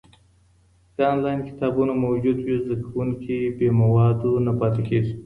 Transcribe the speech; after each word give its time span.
که 0.97 1.01
انلاین 1.11 1.41
کتابونه 1.49 1.93
موجود 2.05 2.37
وي، 2.45 2.55
زده 2.63 2.75
کوونکي 2.85 3.37
بې 3.57 3.67
موادو 3.81 4.31
نه 4.45 4.51
پاته 4.59 4.81
کېږي. 4.87 5.13